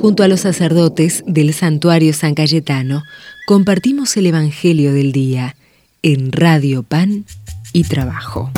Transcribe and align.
Junto 0.00 0.22
a 0.22 0.28
los 0.28 0.40
sacerdotes 0.40 1.24
del 1.26 1.52
santuario 1.52 2.12
San 2.12 2.36
Cayetano, 2.36 3.02
compartimos 3.48 4.16
el 4.16 4.26
Evangelio 4.26 4.92
del 4.92 5.10
Día 5.10 5.56
en 6.02 6.30
Radio 6.30 6.84
Pan 6.84 7.24
y 7.72 7.82
Trabajo. 7.82 8.48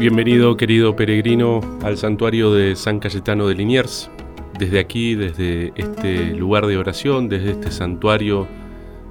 Bienvenido, 0.00 0.56
querido 0.56 0.96
peregrino, 0.96 1.60
al 1.84 1.96
santuario 1.96 2.52
de 2.52 2.74
San 2.74 2.98
Cayetano 2.98 3.46
de 3.46 3.54
Liniers. 3.54 4.10
Desde 4.58 4.80
aquí, 4.80 5.14
desde 5.14 5.72
este 5.76 6.34
lugar 6.34 6.66
de 6.66 6.76
oración, 6.76 7.28
desde 7.28 7.52
este 7.52 7.70
santuario 7.70 8.48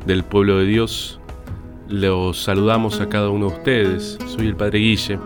del 0.06 0.26
pueblo 0.26 0.58
de 0.58 0.66
Dios, 0.66 1.22
los 1.88 2.44
saludamos 2.44 3.00
a 3.00 3.08
cada 3.08 3.30
uno 3.30 3.48
de 3.48 3.56
ustedes. 3.56 4.18
Soy 4.26 4.48
el 4.48 4.58
Padre 4.58 4.80
Guille 4.80 5.18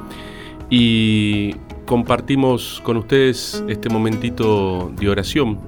y 0.69 1.55
compartimos 1.91 2.79
con 2.85 2.95
ustedes 2.95 3.65
este 3.67 3.89
momentito 3.89 4.93
de 4.97 5.09
oración, 5.09 5.59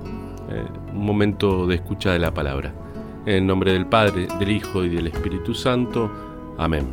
eh, 0.49 0.63
un 0.93 1.05
momento 1.05 1.67
de 1.67 1.75
escucha 1.75 2.13
de 2.13 2.19
la 2.19 2.33
palabra. 2.33 2.73
En 3.25 3.45
nombre 3.45 3.73
del 3.73 3.87
Padre, 3.87 4.29
del 4.39 4.51
Hijo 4.51 4.85
y 4.85 4.89
del 4.89 5.07
Espíritu 5.07 5.53
Santo. 5.53 6.09
Amén. 6.57 6.87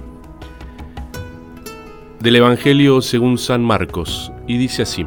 Del 2.19 2.35
Evangelio 2.35 3.01
según 3.03 3.39
San 3.39 3.63
Marcos, 3.63 4.33
y 4.49 4.59
dice 4.59 4.83
así, 4.83 5.07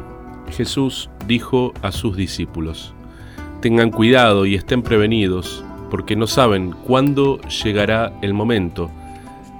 Jesús 0.56 1.10
dijo 1.26 1.74
a 1.82 1.92
sus 1.92 2.16
discípulos, 2.16 2.94
Tengan 3.60 3.90
cuidado 3.90 4.46
y 4.46 4.54
estén 4.54 4.80
prevenidos, 4.80 5.62
porque 5.90 6.16
no 6.16 6.26
saben 6.26 6.70
cuándo 6.86 7.42
llegará 7.62 8.14
el 8.22 8.32
momento. 8.32 8.90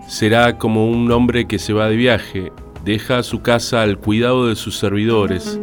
Será 0.09 0.57
como 0.57 0.89
un 0.89 1.13
hombre 1.13 1.45
que 1.47 1.59
se 1.59 1.75
va 1.75 1.91
de 1.91 1.97
viaje 1.97 2.51
deja 2.85 3.23
su 3.23 3.41
casa 3.41 3.83
al 3.83 3.99
cuidado 3.99 4.49
de 4.49 4.57
sus 4.57 4.77
servidores, 4.77 5.59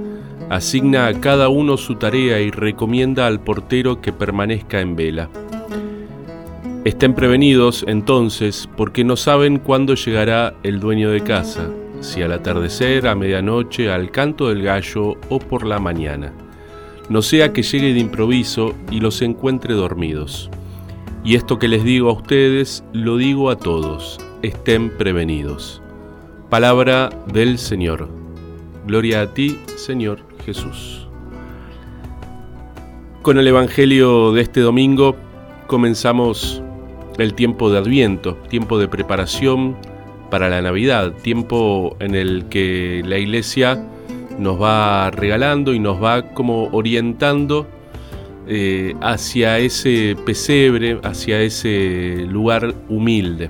asigna 0.49 1.07
a 1.07 1.21
cada 1.21 1.49
uno 1.49 1.77
su 1.77 1.95
tarea 1.95 2.41
y 2.41 2.51
recomienda 2.51 3.27
al 3.27 3.39
portero 3.39 4.01
que 4.01 4.11
permanezca 4.11 4.81
en 4.81 4.95
vela. 4.95 5.29
Estén 6.83 7.13
prevenidos 7.13 7.85
entonces 7.87 8.67
porque 8.75 9.03
no 9.03 9.15
saben 9.15 9.59
cuándo 9.59 9.93
llegará 9.93 10.55
el 10.63 10.79
dueño 10.79 11.11
de 11.11 11.21
casa, 11.21 11.69
si 11.99 12.23
al 12.23 12.31
atardecer, 12.31 13.07
a 13.07 13.13
medianoche, 13.13 13.91
al 13.91 14.09
canto 14.09 14.49
del 14.49 14.63
gallo 14.63 15.15
o 15.29 15.37
por 15.37 15.65
la 15.65 15.79
mañana. 15.79 16.33
No 17.07 17.21
sea 17.21 17.53
que 17.53 17.61
llegue 17.61 17.93
de 17.93 17.99
improviso 17.99 18.73
y 18.89 18.99
los 18.99 19.21
encuentre 19.21 19.75
dormidos. 19.75 20.49
Y 21.23 21.35
esto 21.35 21.59
que 21.59 21.67
les 21.67 21.83
digo 21.83 22.09
a 22.09 22.13
ustedes, 22.13 22.83
lo 22.93 23.17
digo 23.17 23.51
a 23.51 23.57
todos, 23.57 24.17
estén 24.41 24.89
prevenidos. 24.89 25.83
Palabra 26.51 27.09
del 27.31 27.57
Señor. 27.57 28.09
Gloria 28.85 29.21
a 29.21 29.33
ti, 29.33 29.57
Señor 29.77 30.19
Jesús. 30.45 31.07
Con 33.21 33.37
el 33.37 33.47
Evangelio 33.47 34.33
de 34.33 34.41
este 34.41 34.59
domingo 34.59 35.15
comenzamos 35.67 36.61
el 37.17 37.35
tiempo 37.35 37.71
de 37.71 37.77
Adviento, 37.77 38.35
tiempo 38.49 38.77
de 38.77 38.89
preparación 38.89 39.77
para 40.29 40.49
la 40.49 40.61
Navidad, 40.61 41.13
tiempo 41.23 41.95
en 42.01 42.15
el 42.15 42.43
que 42.49 43.01
la 43.05 43.17
Iglesia 43.17 43.87
nos 44.37 44.61
va 44.61 45.09
regalando 45.09 45.73
y 45.73 45.79
nos 45.79 46.03
va 46.03 46.33
como 46.33 46.65
orientando 46.73 47.65
eh, 48.45 48.93
hacia 48.99 49.57
ese 49.57 50.17
pesebre, 50.25 50.99
hacia 51.01 51.39
ese 51.39 52.25
lugar 52.27 52.75
humilde, 52.89 53.49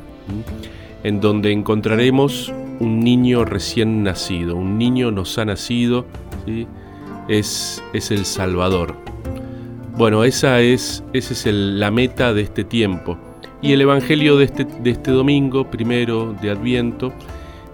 en 1.03 1.19
donde 1.19 1.51
encontraremos 1.51 2.53
un 2.81 2.99
niño 2.99 3.45
recién 3.45 4.01
nacido, 4.01 4.55
un 4.55 4.79
niño 4.79 5.11
nos 5.11 5.37
ha 5.37 5.45
nacido, 5.45 6.07
es, 7.27 7.83
es, 7.93 8.09
el 8.09 8.25
Salvador. 8.25 8.95
Bueno, 9.95 10.23
esa 10.23 10.61
es, 10.61 11.03
es 11.13 11.45
la 11.45 11.91
meta 11.91 12.33
de 12.33 12.41
este 12.41 12.63
tiempo. 12.63 13.19
Y 13.61 13.73
el 13.73 13.81
Evangelio 13.81 14.35
de 14.35 14.45
este, 14.45 14.65
de 14.65 14.89
este 14.89 15.11
domingo, 15.11 15.69
primero 15.69 16.35
de 16.41 16.49
Adviento, 16.49 17.13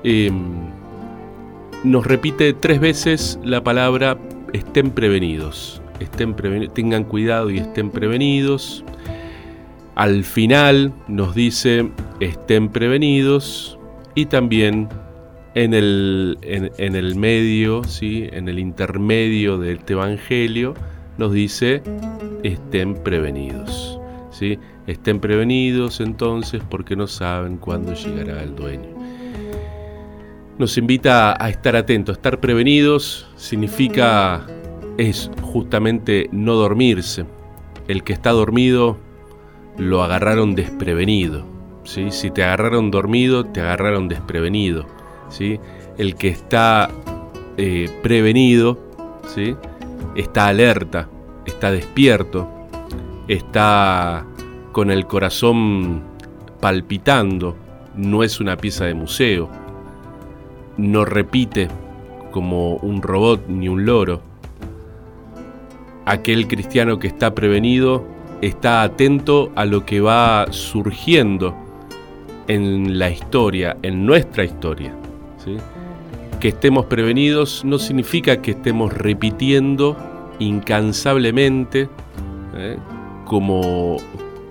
em, 0.03 0.35
nos 1.85 2.05
repite 2.05 2.51
tres 2.51 2.81
veces 2.81 3.39
la 3.45 3.63
palabra 3.63 4.17
estén 4.51 4.91
prevenidos. 4.91 5.81
Estén 6.01 6.35
tengan 6.73 7.05
cuidado 7.05 7.49
y 7.49 7.59
estén 7.59 7.91
prevenidos. 7.91 8.83
Al 9.95 10.25
final 10.25 10.91
nos 11.07 11.33
dice 11.33 11.89
estén 12.19 12.67
prevenidos, 12.69 13.76
y 14.17 14.25
también 14.25 14.89
en 15.53 15.75
el, 15.75 16.39
en, 16.41 16.95
el 16.95 17.15
medio, 17.15 17.83
¿sí? 17.83 18.27
en 18.31 18.49
el 18.49 18.57
intermedio 18.57 19.59
de 19.59 19.73
este 19.73 19.93
Evangelio, 19.93 20.73
nos 21.19 21.31
dice, 21.33 21.83
estén 22.41 22.95
prevenidos. 22.95 23.99
¿sí? 24.31 24.57
Estén 24.87 25.19
prevenidos 25.19 25.99
entonces 25.99 26.63
porque 26.67 26.95
no 26.95 27.05
saben 27.05 27.57
cuándo 27.57 27.93
llegará 27.93 28.41
el 28.41 28.55
dueño. 28.55 28.89
Nos 30.57 30.79
invita 30.79 31.37
a 31.39 31.49
estar 31.51 31.75
atentos, 31.75 32.17
estar 32.17 32.39
prevenidos 32.39 33.27
significa, 33.35 34.47
es 34.97 35.29
justamente 35.43 36.27
no 36.31 36.55
dormirse. 36.55 37.23
El 37.87 38.01
que 38.03 38.13
está 38.13 38.31
dormido 38.31 38.97
lo 39.77 40.01
agarraron 40.01 40.55
desprevenido. 40.55 41.56
Si 41.87 42.31
te 42.31 42.43
agarraron 42.43 42.91
dormido, 42.91 43.45
te 43.45 43.61
agarraron 43.61 44.09
desprevenido. 44.09 44.85
¿sí? 45.29 45.57
El 45.97 46.15
que 46.15 46.27
está 46.27 46.89
eh, 47.55 47.89
prevenido 48.03 48.77
¿sí? 49.33 49.55
está 50.13 50.47
alerta, 50.47 51.07
está 51.45 51.71
despierto, 51.71 52.45
está 53.29 54.25
con 54.73 54.91
el 54.91 55.07
corazón 55.07 56.03
palpitando, 56.59 57.55
no 57.95 58.21
es 58.21 58.41
una 58.41 58.57
pieza 58.57 58.83
de 58.83 58.93
museo, 58.93 59.49
no 60.75 61.05
repite 61.05 61.69
como 62.31 62.75
un 62.75 63.01
robot 63.01 63.47
ni 63.47 63.69
un 63.69 63.85
loro. 63.85 64.21
Aquel 66.05 66.49
cristiano 66.49 66.99
que 66.99 67.07
está 67.07 67.33
prevenido 67.33 68.05
está 68.41 68.83
atento 68.83 69.53
a 69.55 69.63
lo 69.63 69.85
que 69.85 70.01
va 70.01 70.47
surgiendo 70.51 71.66
en 72.47 72.97
la 72.97 73.09
historia, 73.09 73.77
en 73.81 74.05
nuestra 74.05 74.43
historia. 74.45 74.93
Que 76.39 76.49
estemos 76.49 76.85
prevenidos 76.85 77.63
no 77.63 77.79
significa 77.79 78.41
que 78.41 78.51
estemos 78.51 78.93
repitiendo 78.93 79.95
incansablemente 80.39 81.89
¿eh? 82.55 82.77
como, 83.25 83.97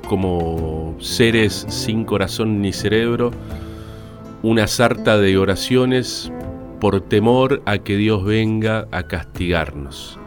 como 0.09 0.97
seres 0.99 1.67
sin 1.69 2.05
corazón 2.05 2.61
ni 2.61 2.73
cerebro 2.73 3.31
una 4.43 4.67
sarta 4.67 5.19
de 5.19 5.37
oraciones 5.39 6.33
por 6.81 7.01
temor 7.01 7.63
a 7.67 7.79
que 7.79 7.97
Dios 7.97 8.25
venga 8.25 8.87
a 8.91 9.05
castigarnos. 9.05 10.19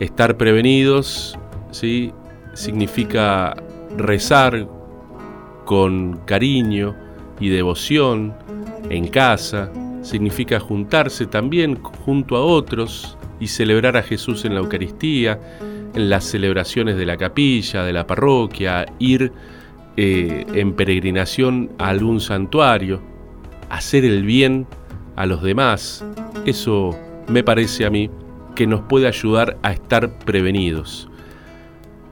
Estar 0.00 0.36
prevenidos 0.36 1.38
¿sí? 1.70 2.12
significa 2.54 3.54
rezar 3.96 4.66
con 5.64 6.18
cariño, 6.24 6.96
y 7.40 7.48
devoción 7.48 8.34
en 8.90 9.08
casa, 9.08 9.72
significa 10.02 10.60
juntarse 10.60 11.26
también 11.26 11.76
junto 11.76 12.36
a 12.36 12.44
otros 12.44 13.16
y 13.40 13.48
celebrar 13.48 13.96
a 13.96 14.02
Jesús 14.02 14.44
en 14.44 14.54
la 14.54 14.60
Eucaristía, 14.60 15.40
en 15.94 16.10
las 16.10 16.24
celebraciones 16.24 16.96
de 16.96 17.06
la 17.06 17.16
capilla, 17.16 17.82
de 17.82 17.92
la 17.92 18.06
parroquia, 18.06 18.86
ir 18.98 19.32
eh, 19.96 20.46
en 20.54 20.74
peregrinación 20.74 21.70
a 21.78 21.88
algún 21.88 22.20
santuario, 22.20 23.00
hacer 23.70 24.04
el 24.04 24.24
bien 24.24 24.66
a 25.16 25.26
los 25.26 25.42
demás. 25.42 26.04
Eso 26.46 26.96
me 27.28 27.42
parece 27.42 27.84
a 27.86 27.90
mí 27.90 28.10
que 28.54 28.66
nos 28.66 28.80
puede 28.82 29.06
ayudar 29.06 29.58
a 29.62 29.72
estar 29.72 30.18
prevenidos. 30.20 31.08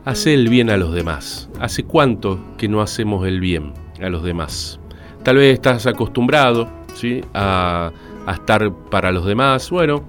Hacer 0.05 0.35
el 0.35 0.49
bien 0.49 0.71
a 0.71 0.77
los 0.77 0.95
demás. 0.95 1.51
¿Hace 1.61 1.85
cuánto 1.85 2.41
que 2.57 2.69
no 2.69 2.81
hacemos 2.81 3.27
el 3.27 3.41
bien 3.41 3.75
a 4.01 4.09
los 4.09 4.23
demás? 4.23 4.81
Tal 5.29 5.37
vez 5.37 5.53
estás 5.53 5.87
acostumbrado 5.87 6.67
¿sí? 6.95 7.21
a, 7.35 7.93
estar 8.33 8.73
para 8.91 9.13
los 9.13 9.27
demás. 9.27 9.69
Bueno, 9.69 10.09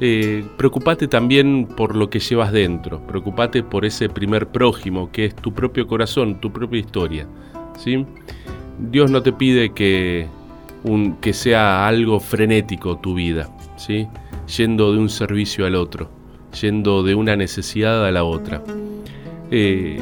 eh, 0.00 0.44
preocupate 0.56 1.06
también 1.06 1.68
por 1.68 1.94
lo 1.94 2.10
que 2.10 2.18
llevas 2.18 2.50
dentro. 2.50 2.98
Preocupate 3.06 3.62
por 3.62 3.84
ese 3.84 4.08
primer 4.08 4.48
prójimo 4.48 5.12
que 5.12 5.26
es 5.26 5.36
tu 5.36 5.54
propio 5.54 5.86
corazón, 5.86 6.40
tu 6.40 6.50
propia 6.50 6.80
historia. 6.80 7.28
¿sí? 7.78 8.04
Dios 8.90 9.08
no 9.08 9.22
te 9.22 9.32
pide 9.32 9.72
que, 9.72 10.26
sea 11.30 11.86
algo 11.86 12.18
frenético 12.18 12.98
tu 12.98 13.14
vida, 13.14 13.48
¿sí? 13.76 14.08
yendo 14.56 14.92
de 14.92 14.98
un 14.98 15.10
servicio 15.10 15.64
al 15.64 15.76
otro, 15.76 16.10
yendo 16.60 17.04
de 17.04 17.14
una 17.14 17.36
necesidad 17.36 18.04
a 18.04 18.10
la 18.10 18.24
otra. 18.24 18.64
Eh, 19.52 20.00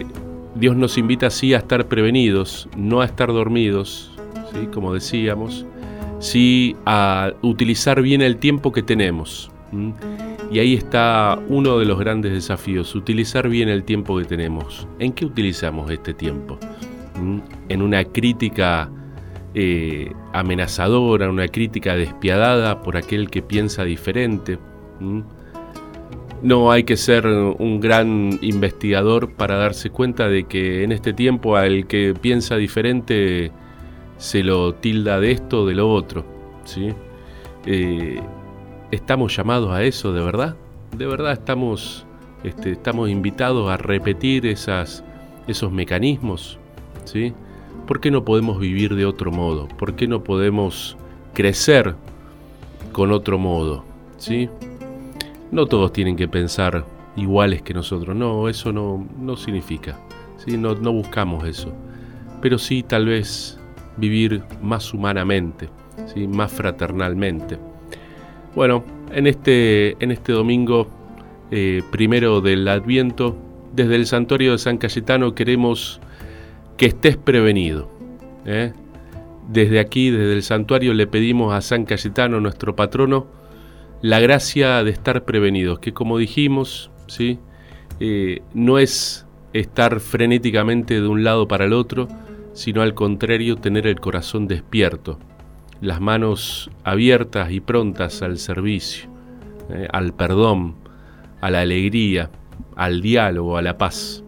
Dios 0.54 0.74
nos 0.74 0.96
invita 0.96 1.26
así 1.26 1.52
a 1.52 1.58
estar 1.58 1.86
prevenidos, 1.86 2.66
no 2.78 3.02
a 3.02 3.04
estar 3.04 3.28
dormidos, 3.28 4.13
como 4.72 4.94
decíamos, 4.94 5.66
sí 6.18 6.76
a 6.86 7.32
utilizar 7.42 8.02
bien 8.02 8.22
el 8.22 8.36
tiempo 8.36 8.72
que 8.72 8.82
tenemos. 8.82 9.50
Y 10.50 10.58
ahí 10.58 10.74
está 10.74 11.38
uno 11.48 11.78
de 11.78 11.84
los 11.84 11.98
grandes 11.98 12.32
desafíos, 12.32 12.94
utilizar 12.94 13.48
bien 13.48 13.68
el 13.68 13.84
tiempo 13.84 14.18
que 14.18 14.24
tenemos. 14.24 14.86
¿En 14.98 15.12
qué 15.12 15.26
utilizamos 15.26 15.90
este 15.90 16.14
tiempo? 16.14 16.58
En 17.68 17.82
una 17.82 18.04
crítica 18.04 18.90
eh, 19.54 20.12
amenazadora, 20.32 21.30
una 21.30 21.48
crítica 21.48 21.96
despiadada 21.96 22.82
por 22.82 22.96
aquel 22.96 23.30
que 23.30 23.42
piensa 23.42 23.84
diferente. 23.84 24.58
No 26.42 26.70
hay 26.70 26.84
que 26.84 26.96
ser 26.96 27.26
un 27.26 27.80
gran 27.80 28.38
investigador 28.42 29.32
para 29.32 29.56
darse 29.56 29.90
cuenta 29.90 30.28
de 30.28 30.44
que 30.44 30.84
en 30.84 30.92
este 30.92 31.12
tiempo 31.12 31.56
al 31.56 31.86
que 31.86 32.14
piensa 32.20 32.56
diferente 32.56 33.50
se 34.24 34.42
lo 34.42 34.72
tilda 34.72 35.20
de 35.20 35.32
esto 35.32 35.60
o 35.60 35.66
de 35.66 35.74
lo 35.74 35.92
otro. 35.92 36.24
¿sí? 36.64 36.94
Eh, 37.66 38.18
¿Estamos 38.90 39.36
llamados 39.36 39.70
a 39.70 39.82
eso 39.82 40.14
de 40.14 40.24
verdad? 40.24 40.56
¿De 40.96 41.04
verdad 41.04 41.34
estamos, 41.34 42.06
este, 42.42 42.72
estamos 42.72 43.10
invitados 43.10 43.70
a 43.70 43.76
repetir 43.76 44.46
esos 44.46 45.02
mecanismos? 45.70 46.58
¿sí? 47.04 47.34
¿Por 47.86 48.00
qué 48.00 48.10
no 48.10 48.24
podemos 48.24 48.58
vivir 48.58 48.94
de 48.94 49.04
otro 49.04 49.30
modo? 49.30 49.68
¿Por 49.68 49.94
qué 49.94 50.08
no 50.08 50.24
podemos 50.24 50.96
crecer 51.34 51.94
con 52.92 53.12
otro 53.12 53.38
modo? 53.38 53.84
¿sí? 54.16 54.48
No 55.52 55.66
todos 55.66 55.92
tienen 55.92 56.16
que 56.16 56.28
pensar 56.28 56.86
iguales 57.14 57.60
que 57.60 57.74
nosotros, 57.74 58.16
no, 58.16 58.48
eso 58.48 58.72
no, 58.72 59.06
no 59.20 59.36
significa, 59.36 59.98
¿sí? 60.38 60.56
no, 60.56 60.74
no 60.74 60.94
buscamos 60.94 61.46
eso, 61.46 61.74
pero 62.40 62.58
sí 62.58 62.82
tal 62.82 63.06
vez 63.06 63.60
vivir 63.96 64.42
más 64.62 64.92
humanamente, 64.94 65.68
¿sí? 66.12 66.26
más 66.26 66.52
fraternalmente. 66.52 67.58
Bueno, 68.54 68.84
en 69.12 69.26
este, 69.26 69.96
en 70.02 70.10
este 70.10 70.32
domingo 70.32 70.88
eh, 71.50 71.82
primero 71.90 72.40
del 72.40 72.66
Adviento, 72.68 73.36
desde 73.74 73.96
el 73.96 74.06
santuario 74.06 74.52
de 74.52 74.58
San 74.58 74.78
Cayetano 74.78 75.34
queremos 75.34 76.00
que 76.76 76.86
estés 76.86 77.16
prevenido. 77.16 77.90
¿eh? 78.44 78.72
Desde 79.48 79.78
aquí, 79.78 80.10
desde 80.10 80.32
el 80.32 80.42
santuario, 80.42 80.94
le 80.94 81.06
pedimos 81.06 81.52
a 81.52 81.60
San 81.60 81.84
Cayetano, 81.84 82.40
nuestro 82.40 82.74
patrono, 82.76 83.26
la 84.00 84.20
gracia 84.20 84.82
de 84.84 84.90
estar 84.90 85.24
prevenidos, 85.24 85.78
que 85.78 85.92
como 85.92 86.18
dijimos, 86.18 86.90
¿sí? 87.06 87.38
Eh, 88.00 88.42
no 88.52 88.78
es 88.78 89.26
estar 89.52 90.00
frenéticamente 90.00 91.00
de 91.00 91.06
un 91.06 91.24
lado 91.24 91.46
para 91.48 91.64
el 91.64 91.72
otro, 91.72 92.08
sino 92.54 92.82
al 92.82 92.94
contrario 92.94 93.56
tener 93.56 93.86
el 93.86 94.00
corazón 94.00 94.46
despierto, 94.46 95.18
las 95.80 96.00
manos 96.00 96.70
abiertas 96.84 97.50
y 97.50 97.60
prontas 97.60 98.22
al 98.22 98.38
servicio, 98.38 99.10
¿eh? 99.68 99.88
al 99.92 100.14
perdón, 100.14 100.76
a 101.40 101.50
la 101.50 101.60
alegría, 101.60 102.30
al 102.76 103.02
diálogo, 103.02 103.58
a 103.58 103.62
la 103.62 103.76
paz. 103.76 104.24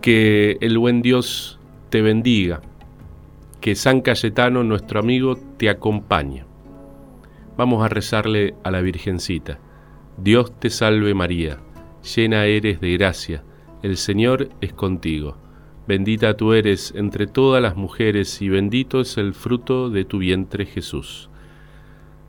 Que 0.00 0.58
el 0.60 0.78
buen 0.78 1.02
Dios 1.02 1.58
te 1.88 2.02
bendiga, 2.02 2.60
que 3.60 3.74
San 3.74 4.02
Cayetano, 4.02 4.62
nuestro 4.62 5.00
amigo, 5.00 5.36
te 5.56 5.68
acompañe. 5.68 6.44
Vamos 7.56 7.82
a 7.82 7.88
rezarle 7.88 8.54
a 8.62 8.70
la 8.70 8.82
Virgencita. 8.82 9.58
Dios 10.18 10.52
te 10.60 10.70
salve 10.70 11.14
María, 11.14 11.58
llena 12.14 12.44
eres 12.44 12.80
de 12.80 12.92
gracia, 12.92 13.42
el 13.82 13.96
Señor 13.96 14.50
es 14.60 14.74
contigo. 14.74 15.45
Bendita 15.86 16.36
tú 16.36 16.52
eres 16.52 16.92
entre 16.96 17.26
todas 17.26 17.62
las 17.62 17.76
mujeres 17.76 18.42
y 18.42 18.48
bendito 18.48 19.00
es 19.00 19.18
el 19.18 19.34
fruto 19.34 19.88
de 19.88 20.04
tu 20.04 20.18
vientre 20.18 20.66
Jesús. 20.66 21.30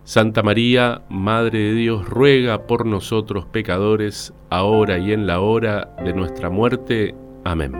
Santa 0.03 0.41
María, 0.41 1.01
Madre 1.09 1.59
de 1.59 1.73
Dios, 1.73 2.07
ruega 2.07 2.65
por 2.65 2.85
nosotros 2.85 3.45
pecadores, 3.45 4.33
ahora 4.49 4.99
y 4.99 5.11
en 5.11 5.27
la 5.27 5.41
hora 5.41 5.95
de 6.03 6.13
nuestra 6.13 6.49
muerte. 6.49 7.13
Amén. 7.43 7.73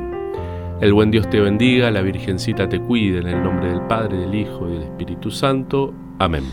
El 0.82 0.94
buen 0.94 1.10
Dios 1.10 1.30
te 1.30 1.40
bendiga, 1.40 1.90
la 1.90 2.02
Virgencita 2.02 2.68
te 2.68 2.80
cuide, 2.80 3.20
en 3.20 3.28
el 3.28 3.44
nombre 3.44 3.70
del 3.70 3.82
Padre, 3.84 4.18
del 4.18 4.36
Hijo 4.36 4.68
y 4.68 4.74
del 4.74 4.84
Espíritu 4.84 5.32
Santo. 5.32 5.94
Amén. 6.20 6.44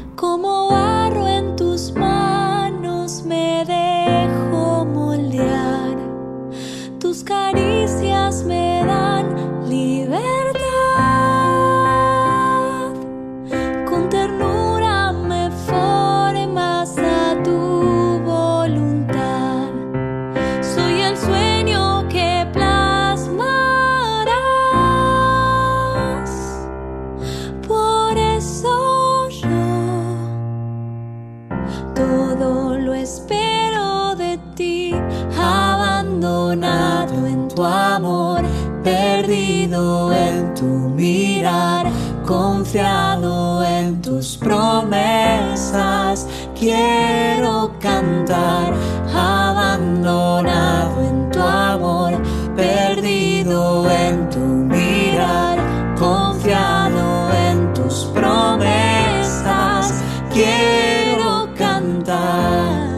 Quiero 46.58 47.72
cantar, 47.80 48.72
abandonado 49.12 51.02
en 51.02 51.30
tu 51.30 51.40
amor, 51.40 52.12
perdido 52.54 53.90
en 53.90 54.30
tu 54.30 54.38
mirar, 54.38 55.58
confiado 55.98 57.32
en 57.34 57.74
tus 57.74 58.04
promesas. 58.14 59.92
Quiero 60.32 61.48
cantar 61.56 62.88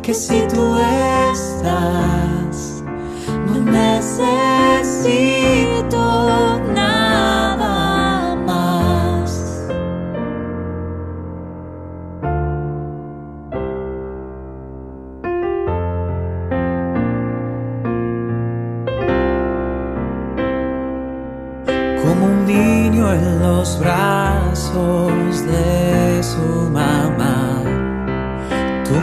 que 0.00 0.14
si 0.14 0.40
tú 0.48 0.78
estás, 1.32 2.19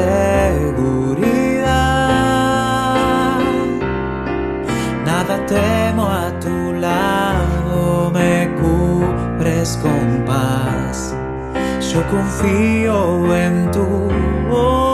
Nada 5.06 5.46
temo 5.46 6.08
a 6.08 6.32
tu 6.40 6.74
lado, 6.74 8.12
me 8.12 8.50
cubres 8.62 9.78
con 9.82 10.24
paz. 10.26 11.14
Yo 11.92 12.02
confío 12.08 13.36
en 13.36 13.72
tu 13.72 13.86
bondad. 14.50 14.89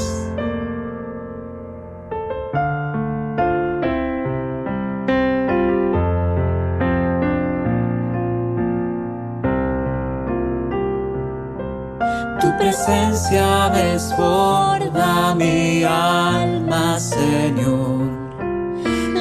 Tu 12.39 12.47
presencia 12.57 13.69
desborda 13.73 15.35
mi 15.35 15.83
alma, 15.83 16.97
Señor 16.97 18.34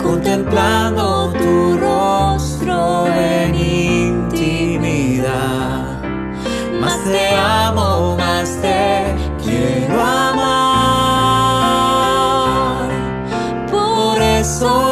contemplando 0.04 1.32
tu 1.32 1.78
rostro 1.78 3.08
en 3.08 3.56
intimidad. 3.56 5.24
Más 6.82 7.00
te 7.06 7.30
amo, 7.36 8.18
más 8.18 8.50
te 8.62 9.16
quiero 9.42 10.02
amar. 10.02 11.16
Por 13.72 14.22
eso 14.22 14.85